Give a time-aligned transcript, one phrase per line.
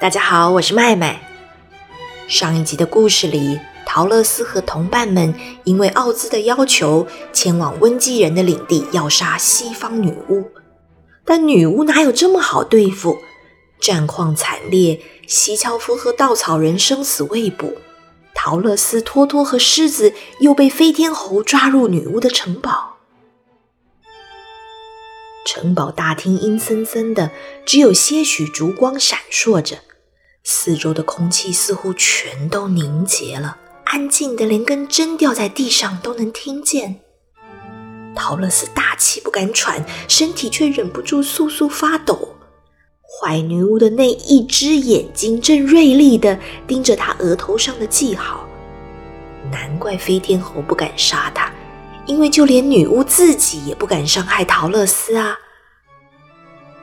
[0.00, 1.20] 大家好，我是麦麦。
[2.26, 5.34] 上一集的故事里，陶乐斯和同伴们
[5.64, 10.50] 因为奥兹的要求，前往温基人的领地要杀西方女巫。
[11.22, 13.18] 但女巫哪有这么好对付？
[13.78, 17.74] 战况惨烈，西樵夫和稻草人生死未卜。
[18.34, 22.96] 陶乐斯、托托和狮子又被飞天猴抓入女巫的城堡。
[25.44, 27.30] 城堡大厅阴森森的，
[27.66, 29.76] 只有些许烛光闪烁着。
[30.42, 37.00] 四周的空气似乎全都凝结了，安静的连根针掉在地上都能听见。
[38.14, 42.36] 陶乐斯大气不敢喘，身体却忍不住簌簌发抖。
[43.02, 48.46] 坏女巫的那一只眼睛正锐利地盯着他额头上的记号。
[49.50, 51.52] 难怪飞天猴不敢杀他，
[52.06, 55.36] 因为就连女巫自己也不敢伤害陶乐斯啊。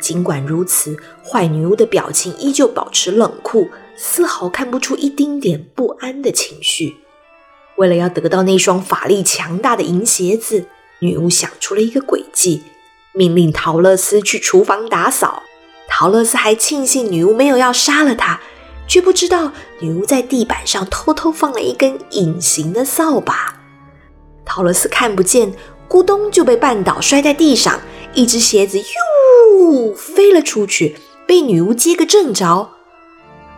[0.07, 6.95] 尽管如此，坏女巫的表情依旧保持冷酷，丝毫看不出一丁点不安的情绪。
[7.75, 10.63] 为了要得到那双法力强大的银鞋子，
[10.99, 12.61] 女巫想出了一个诡计，
[13.11, 15.43] 命令陶乐斯去厨房打扫。
[15.89, 18.39] 陶乐斯还庆幸女巫没有要杀了他，
[18.87, 23.59] 却不知道女巫在地板上偷偷放了一根隐形的扫把。
[24.45, 25.51] 陶乐斯看不见，
[25.89, 27.81] 咕咚就被绊倒，摔在地上，
[28.13, 28.85] 一只鞋子又。
[29.57, 32.69] 呜，飞了出去，被女巫接个正着。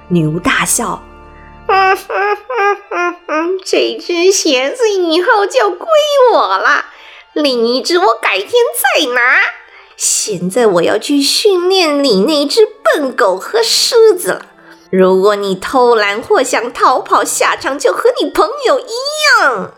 [0.08, 1.03] 女巫大笑
[3.66, 5.88] ：“这只鞋子以后就归
[6.33, 6.86] 我了，
[7.33, 9.39] 另一只我改天再拿。
[9.95, 14.45] 现在我要去训练你那只笨狗和狮子了。
[14.89, 18.83] 如果你偷懒或想逃跑，下场就和你朋友一
[19.44, 19.73] 样。”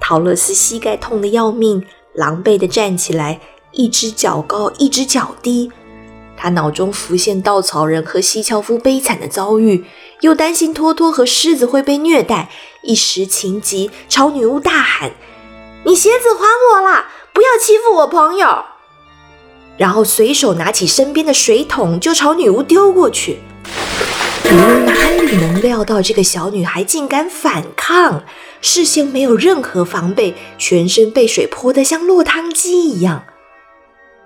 [0.00, 3.40] 陶乐斯膝盖痛得要命，狼狈的站起来。
[3.76, 5.70] 一只脚高，一只脚低。
[6.34, 9.84] 他脑中浮现稻草人和西樵夫悲惨的遭遇，
[10.22, 12.50] 又担心托托和狮子会被虐待，
[12.82, 15.12] 一时情急，朝女巫大喊
[15.84, 17.10] ：“你鞋子还我啦！
[17.34, 18.64] 不要欺负我朋友！”
[19.76, 23.40] 然后随手拿起身边的水桶，就朝女巫丢过去。
[24.44, 28.22] 女巫哪里能料到这个小女孩竟敢反抗，
[28.62, 33.24] 事先没有任何防备，全身被水泼得像落汤鸡一样。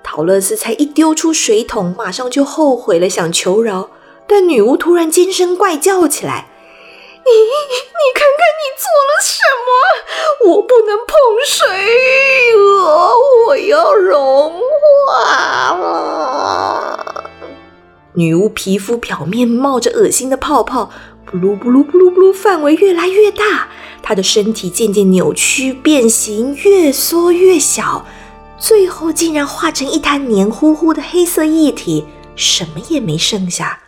[0.02, 3.90] 陶乐斯才一丢出水桶，马上就后悔了，想求饶。
[4.26, 6.48] 但女巫突然尖声怪叫起来
[7.24, 9.70] ：“你， 你看看你做了什么！
[10.52, 11.16] 我不能碰
[11.46, 11.68] 水，
[13.46, 14.60] 我要融
[15.06, 17.30] 化了。”
[18.14, 20.90] 女巫皮肤表面冒着恶心的泡泡，
[21.24, 23.68] 布噜布噜布噜布噜，范围越来越大。
[24.02, 28.04] 她的身体渐渐扭曲变形，越缩越小。
[28.60, 32.06] 最后竟然化成一滩黏糊糊的黑色液体，
[32.36, 33.80] 什么也没剩下。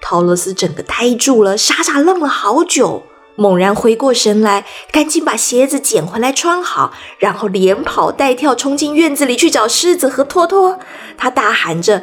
[0.00, 3.02] 陶乐斯整个呆住了，傻傻愣了好久，
[3.34, 10.78] 猛然回过神来，赶紧把鞋子捡回来穿好，然后连跑带跳冲进院子里去找狮子和托托。
[11.18, 11.98] 他大喊着：“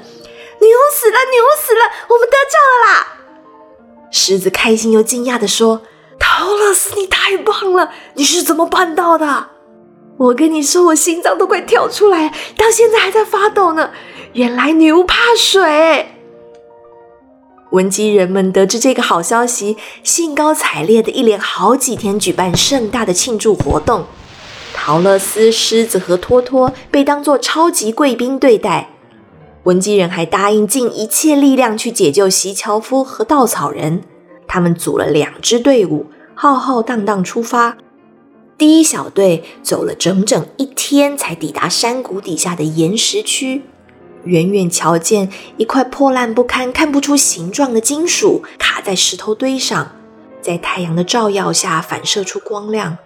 [0.59, 1.17] 女巫死了！
[1.31, 1.81] 女巫死了！
[2.09, 3.07] 我们得救了啦！”
[4.11, 5.83] 狮子开心又惊讶地说
[6.19, 7.91] ：“陶乐斯，你太棒了！
[8.15, 9.50] 你是怎么办到的？”
[10.21, 13.89] 我跟你说，我心脏都快跳出来，到现在还在发抖呢。
[14.33, 16.09] 原来女巫怕水。
[17.71, 24.05] 文姬人们得知这个好消息，兴高采烈的一连好几天举办盛大的庆祝活动。
[24.75, 28.89] 陶乐斯、狮子和托托被当作超级贵宾对待。
[29.63, 34.03] 文姬人还答应尽一切力量去解救席樵夫和稻草人。
[34.47, 36.05] 他们组了两支队伍，
[36.35, 37.77] 浩浩荡荡出发。
[38.61, 43.63] 第一小队走了整整一天，才抵达山谷底下的岩石区。
[44.25, 49.95] 远远瞧见一块破烂不堪、看不出形状的金属卡在石头堆上，
[50.43, 52.99] 在太阳的照耀下反射出光亮。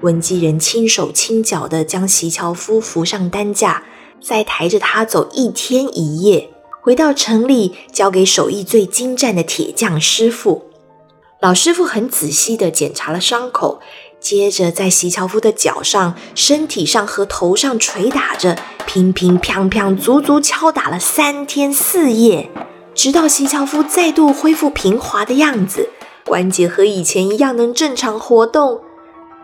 [0.00, 3.84] 文姬人轻手轻脚地将席樵夫扶上担架，
[4.20, 6.50] 再抬着他走一天一夜，
[6.80, 10.64] 回到城里交给手艺最精湛的铁匠师傅。
[11.40, 13.80] 老师傅很仔细地检查了伤口。
[14.24, 18.56] 接着，在席樵夫的脚上、身体上和头上捶打着，
[18.86, 22.48] 乒乒乓乓，足足敲打了三天四夜，
[22.94, 25.90] 直到席樵夫再度恢复平滑的样子，
[26.24, 28.80] 关节和以前一样能正常活动。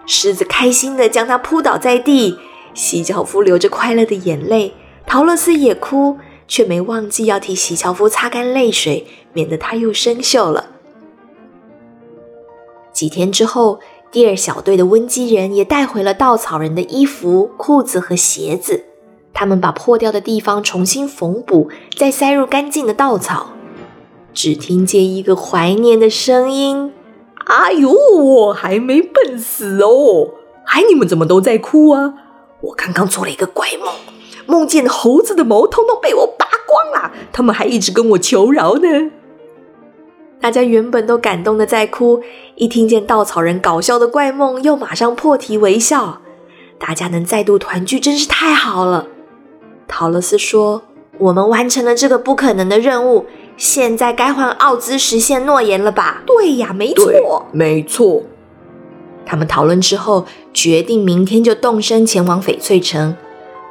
[0.07, 2.39] 狮子开心地将他扑倒在地，
[2.73, 4.73] 席樵夫流着快乐的眼泪，
[5.07, 6.17] 陶乐斯也哭，
[6.49, 10.69] 却没忘记要替席樵夫擦干泪水，免得他又生锈了。
[12.95, 13.79] 几天之后。
[14.13, 18.85] 第二小队的温基人也带回了稻草人的衣服、裤子和鞋子。
[19.33, 23.53] 他们把破掉的地方重新缝补，再塞入干净的稻草。
[24.35, 26.93] 只听见一个怀念的声音
[27.47, 30.31] ：“哎呦，我还没笨死哦！
[30.67, 32.15] 哎，你们怎么都在哭啊？
[32.63, 33.95] 我刚刚做了一个怪梦，
[34.47, 39.13] 梦见猴子的毛通通被我拔光了，他们还一直跟我求饶呢。”
[40.41, 42.23] 大家原本都感动的在哭，
[42.55, 46.23] 一听见稻草人搞笑的怪梦，又马上破涕为笑。
[46.79, 49.07] 大家能再度团聚，真是太好了。
[49.87, 50.83] 陶乐斯说
[51.19, 53.27] ：“我们完成了这个不可能的任务，
[53.59, 58.23] 现在该换奥兹实现诺言了吧？”“对呀，没错，没错。”
[59.27, 63.15] 他们讨论之后，决定明天就动身前往翡翠城。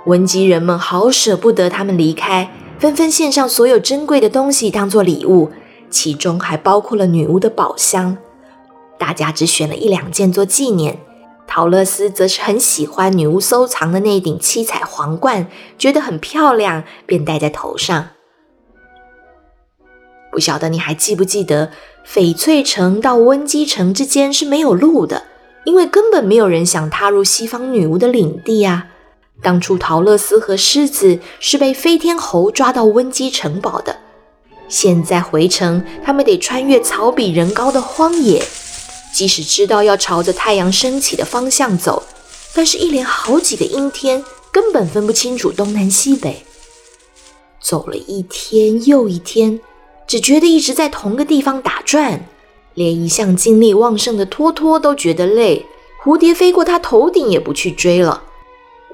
[0.05, 5.49] 温基人们好舍不得他们离开，纷纷献上所有珍贵的东西当做礼物。
[5.89, 8.17] 其中还包括了女巫的宝箱，
[8.97, 10.99] 大家只选了一两件做纪念。
[11.47, 15.47] 陶乐斯则是很喜欢女巫收藏的那顶七彩皇冠，
[15.79, 18.09] 觉得很漂亮，便戴在头上。
[20.31, 21.71] 不晓得你还记不记得，
[22.05, 25.23] 翡翠城到温基城之间是没有路的，
[25.65, 28.85] 因为根本没有人想踏入西方女巫的领地啊。
[29.41, 33.97] 当初陶乐斯和狮子是被飞天猴抓到温基城堡的。
[34.69, 38.41] 现在回城，他们得穿越草比人高的荒野。
[39.11, 42.03] 即使知道要朝着太阳升起的方向走，
[42.53, 46.45] 但是一连好几个阴天，根本分不清楚东南西北。
[47.59, 49.59] 走了一天又一天，
[50.05, 52.23] 只觉得一直在同个地方打转，
[52.75, 55.65] 连一向精力旺盛的托托都觉得累。
[56.03, 58.23] 蝴蝶飞过他头顶也不去追了。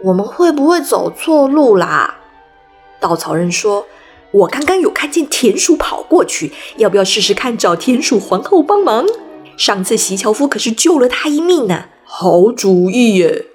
[0.03, 2.15] 我们会不会走错路啦？
[3.01, 3.85] 稻草人说。
[4.35, 9.05] 我刚刚有看见田鼠跑过去，要不要试试看找田鼠皇后帮忙？
[9.55, 11.85] 上次席樵夫可是救了他一命呢。
[12.03, 13.45] 好主意耶！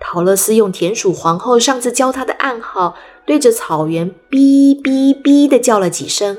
[0.00, 2.94] 陶乐斯用田鼠皇后上次教他的暗号，
[3.26, 6.38] 对着草原哔哔哔的叫了几声。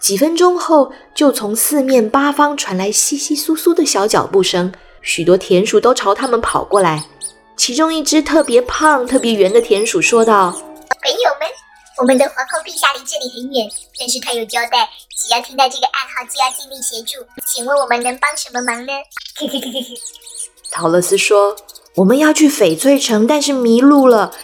[0.00, 7.04] 几分钟后，就从四面八方传来窸窸窣窣的小脚步声，许多田鼠都朝他们跑过来。
[7.56, 10.52] 其中一只特别胖、特别圆的田鼠说道
[11.02, 11.48] ：“朋友们。”
[11.98, 17.24] 我们的皇后陛下离这里很远，但是她有交代，只要听到这个暗号，就要尽力协助。
[17.46, 18.92] 请问我们能帮什么忙呢？
[20.72, 21.56] 陶乐斯说
[21.96, 24.34] ：“我们要去翡翠城，但是迷路了。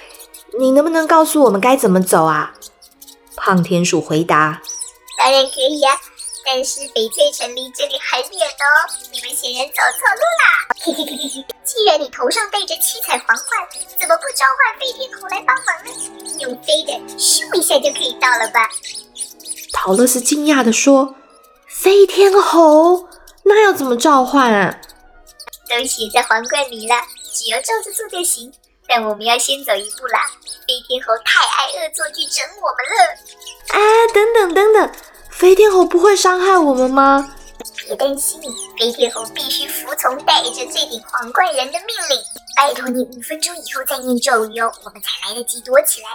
[0.58, 2.54] 你能不能告诉我们该怎么走啊？”
[3.36, 4.60] 胖田鼠回答
[5.18, 5.98] ：“当然可以呀。”
[6.44, 10.44] 但是翡翠城离这里很远哦，你们显然走错路啦！
[10.80, 13.68] 嘿嘿嘿嘿嘿，既然你头上戴着七彩皇冠，
[14.00, 15.90] 怎么不召唤飞天猴来帮忙呢？
[16.40, 18.68] 用飞的，咻一下就可以到了吧？
[19.72, 21.14] 陶乐斯惊讶地说
[21.68, 23.08] ：“飞天猴，
[23.44, 24.78] 那要怎么召唤啊？”
[25.68, 26.94] 都写在皇冠里了，
[27.32, 28.52] 只要照着做就行。
[28.88, 30.20] 但我们要先走一步啦，
[30.66, 32.98] 飞天猴太爱恶作剧整我们了。
[33.68, 33.78] 哎，
[34.14, 34.90] 等等等等。
[35.30, 37.34] 飞天猴不会伤害我们吗？
[37.88, 38.38] 别担心，
[38.78, 42.20] 飞天猴必须服从带着这顶皇冠人的命令。
[42.54, 46.08] 拜托你五分钟以后再念咒语哦，我们才来得及躲起来。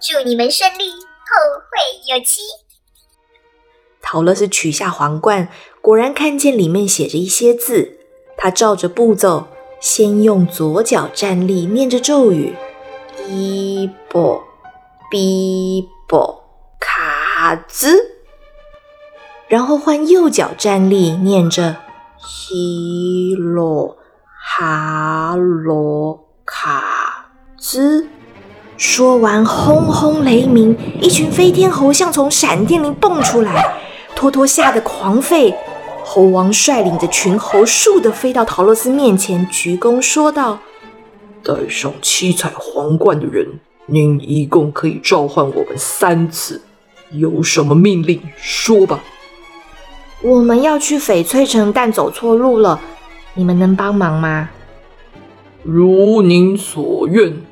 [0.00, 0.96] 祝你们顺利，后
[1.68, 2.40] 会有期。
[4.00, 5.48] 陶乐斯取下皇冠，
[5.82, 7.98] 果然看见里面写着一些字。
[8.38, 12.56] 他照着步骤，先用左脚站立，念着咒语：
[13.28, 14.42] 一波，
[15.10, 16.42] 比波，
[16.80, 18.19] 卡兹。
[19.50, 21.78] 然后换右脚站立，念着
[22.24, 23.96] 希罗
[24.40, 28.06] 哈罗卡兹。
[28.76, 33.74] 说完，轰轰雷鸣，一群飞天猴像从闪电里蹦出来。
[34.14, 35.52] 托托吓得狂吠。
[36.04, 40.60] 猴王率领着群猴，竖的飞到陶乐斯面前，鞠躬说道
[41.42, 46.62] ：“戴上七彩皇冠的人，您一共可以召唤我们三次。
[47.10, 49.00] 有什么命令，说吧。”
[50.22, 52.78] 我们要去翡翠城，但走错路了，
[53.32, 54.50] 你们能帮忙吗？
[55.62, 57.42] 如您所愿。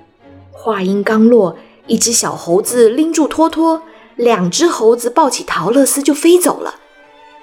[0.52, 1.56] 话音刚落，
[1.86, 3.82] 一只小猴子拎住托托，
[4.16, 6.74] 两只猴子抱起陶乐斯就飞走了。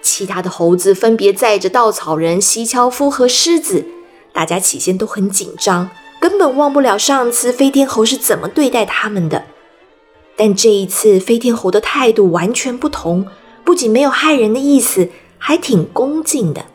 [0.03, 3.84] 其他的猴子分别载着稻草人、席樵夫和狮子。
[4.32, 5.89] 大家起先都很紧张，
[6.20, 9.46] 根本忘不了上次飞天猴是怎么对待他们的。
[10.36, 13.25] 但这一次，飞天猴的态度完全不同。
[13.66, 16.66] 不仅没有害人的意思，还挺恭敬的。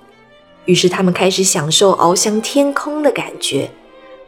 [0.66, 3.70] 于是他们开始享受翱翔天空的感觉，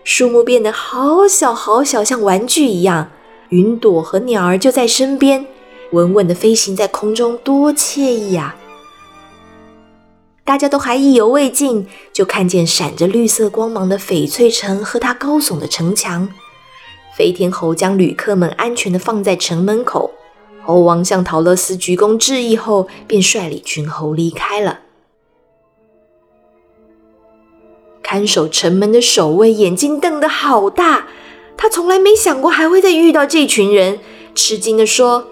[0.05, 3.11] 树木变得好小好小，像玩具一样。
[3.51, 5.45] 云朵和鸟儿就在身边，
[5.91, 8.57] 稳稳地飞行在空中，多惬意啊！
[10.43, 16.29] 大家都还意犹未尽，就看见闪着绿色光芒的翡翠城和它高耸的城墙。
[17.17, 20.11] 飞天猴将旅客们安全的放在城门口。
[20.65, 24.81] 猴王向陶乐斯鞠躬致意后，便率领群猴离开了。
[28.03, 31.07] 看守城门的守卫眼睛瞪得好大，
[31.57, 34.01] 他从来没想过还会再遇到这群人，
[34.35, 35.29] 吃惊地说：“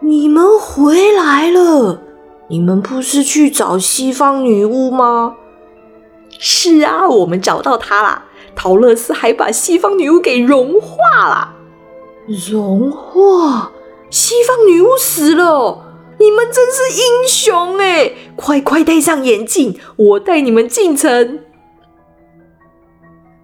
[0.00, 2.00] 你们回来了？
[2.48, 5.36] 你们不是去找西方女巫吗
[6.38, 8.24] ？”“是啊，我们找到她了。
[8.54, 10.96] 陶乐斯还把西方女巫给融化
[11.28, 11.54] 了。
[12.50, 13.70] ”“融化？
[14.12, 15.86] 西方女巫死了？
[16.18, 18.12] 你们真是英雄哎！
[18.36, 21.40] 快快戴上眼镜，我带你们进城。”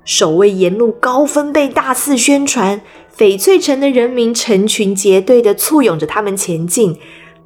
[0.04, 2.82] 守卫沿路高分贝大肆宣传，
[3.16, 6.98] 翡翠城的人民成群结队的簇拥着他们前进。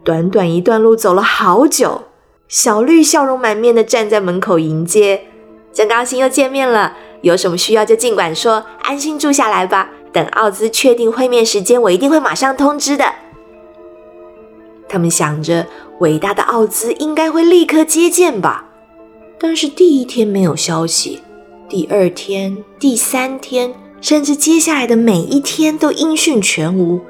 [0.03, 2.03] 短短一段路走了好久，
[2.49, 5.27] 小绿笑容满面的站在门口迎接，
[5.73, 6.97] 真高兴又见面了。
[7.21, 9.91] 有什么需要就尽管说，安心住下来吧。
[10.13, 13.12] 等奥兹确定会面时间，我一定会马上通知的。
[14.93, 15.67] 他们想着，
[16.01, 18.67] 伟大的奥兹应该会立刻接见吧，
[19.41, 21.23] 但是第一天没有消息。
[21.67, 23.73] 第二天、第三天，
[24.03, 27.01] 甚至接下来的每一天都音讯全无。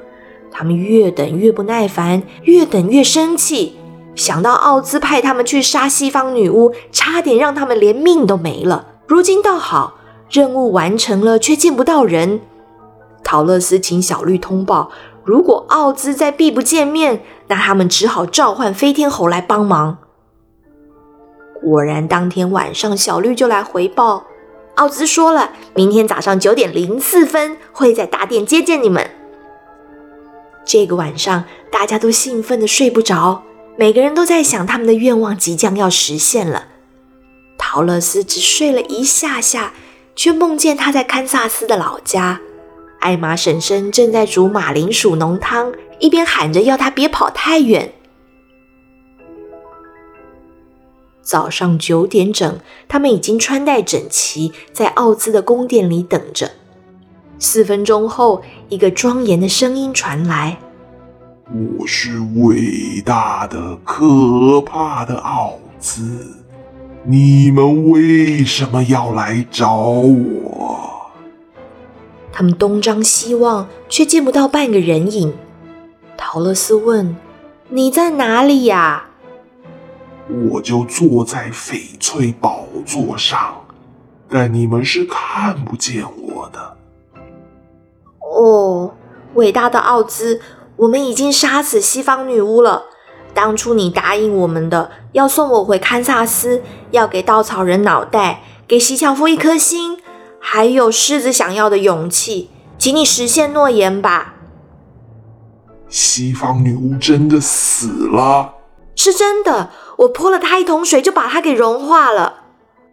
[0.49, 3.73] 他们越等越不耐烦，越等越生气。
[4.15, 8.87] 想到奥兹派他们去杀西方女巫，差点让他们连命都没了。
[9.05, 9.95] 如今倒好，
[10.29, 12.39] 任务完成了，却见不到人。
[13.25, 14.89] 陶乐斯请小绿通报，
[15.23, 19.97] 如果奥兹在避不见面，那他们只好召唤飞天猴来帮忙。
[21.61, 24.25] 果然，当天晚上，小绿就来回报。
[24.75, 29.09] 奥兹说了，明天早上九点零四分会在大殿接见你们。
[30.65, 33.43] 这个晚上，大家都兴奋的睡不着，
[33.77, 36.65] 每个人都在想他们的愿望即将要实现了。
[37.57, 39.73] 陶乐斯只睡了一下下，
[40.15, 42.41] 却梦见他在堪萨斯的老家，
[43.03, 47.91] 艾玛婶婶正在煮马铃薯浓汤，一边喊着要他别跑太远。
[51.21, 56.51] 早上九点整，他们已经穿戴整齐，在奥兹的宫殿里等着。
[57.39, 60.57] 四分钟后，一个庄严的声音传来
[61.77, 66.25] ：“我是伟大的、可怕的奥兹，
[67.03, 70.91] 你们为什么要来找我？”
[72.33, 75.33] 他们东张西望，却见不到半个人影。
[76.17, 77.15] 陶乐斯问
[77.69, 79.05] ：“你在哪里呀？”
[80.51, 83.63] 我就坐在翡翠宝座上，
[84.27, 86.77] 但你们是看不见我的。
[88.19, 88.95] 哦，
[89.35, 90.41] 伟大的奥兹，
[90.77, 92.85] 我们已经杀死西方女巫了。
[93.35, 99.99] 当初你答应我们的，要送我回堪萨斯，要给稻草人脑袋，给席樵夫一颗心，
[100.45, 104.33] 还有狮子想要的勇气，请你实现诺言吧。
[105.87, 108.55] 西方女巫真的死了？
[108.93, 109.69] 是真的。
[109.99, 112.43] 我泼了她一桶水，就把它给融化了。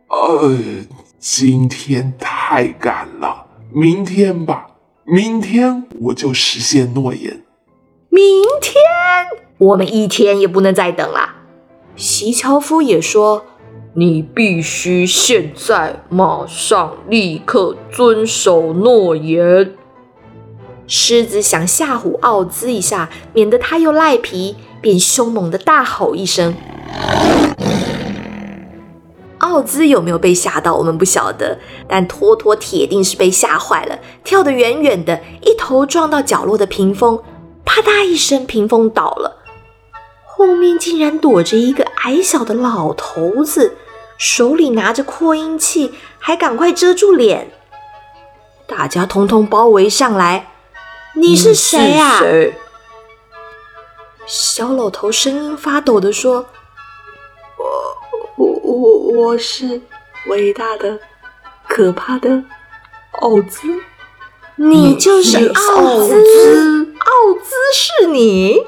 [0.08, 0.56] 呃，
[1.18, 4.68] 今天太赶了，明天吧，
[5.04, 7.42] 明天我就实现诺言。
[8.10, 8.80] 明天？
[9.58, 11.34] 我们一天也不能再等了。
[11.96, 13.44] 席樵夫也说
[13.94, 19.72] ：“你必须现在、马上、立刻遵守诺言。”
[20.86, 26.54] 狮子想吓唬奥兹一下，免得他又赖皮，便凶猛的大吼一声。
[29.38, 30.74] 奥兹有没有被吓到？
[30.74, 37.20] 我们不晓得，但托托铁定是被吓坏了，跳得远远的，一头撞到角落的屏风，
[37.64, 39.38] 啪嗒一声，屏风倒了。
[40.26, 43.76] 后面竟然躲着一个矮小的老头子，
[44.16, 47.50] 手里拿着扩音器，还赶快遮住脸。
[48.66, 50.52] 大家通通包围上来，
[51.14, 52.20] 你是谁啊？
[54.26, 56.46] 小老头声音发抖的说。
[57.58, 59.82] 我、我我我是
[60.28, 60.98] 伟大的、
[61.68, 62.44] 可怕的
[63.20, 63.68] 奥兹，
[64.56, 68.64] 你就是奥兹，奥兹是你。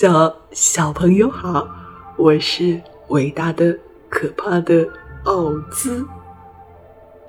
[0.00, 1.68] 小小朋友好，
[2.16, 3.76] 我是伟大的、
[4.08, 4.88] 可怕的
[5.24, 6.06] 奥兹。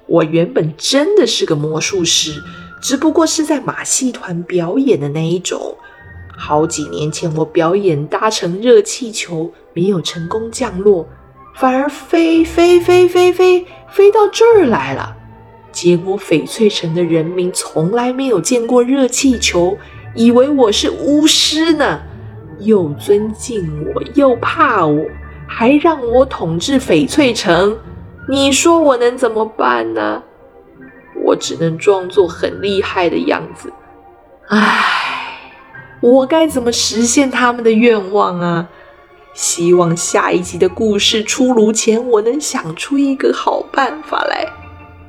[0.08, 2.42] 我原本真的是个魔术师，
[2.82, 5.76] 只不过是在马戏团表演的那一种。
[6.38, 11.06] 好几年前，我表演搭乘热气球，没有成功降落，
[11.54, 15.18] 反而飞飞飞飞飞飞到这儿来了。
[15.74, 19.78] 结果翡翠城的人民从来没有见过热气球，
[20.16, 22.04] 以为我是巫师呢，
[22.62, 25.06] 又尊敬我又怕我，
[25.48, 27.78] 还让我统治翡翠城，
[28.30, 30.24] 你说我能怎么办呢？
[31.24, 33.72] 我只能装作很厉害的样子。
[34.48, 35.40] 唉，
[36.02, 38.70] 我该怎么实现他们的愿望啊？
[39.34, 44.46] 希望下一集的故事出炉前，我能想出一个好办法来。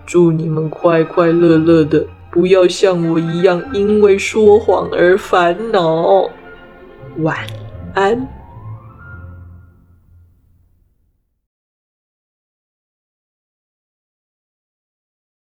[0.07, 6.29] 祝你们快快乐乐的，不要像我一样因为说谎而烦恼。
[7.19, 7.37] 晚
[7.95, 8.42] 安。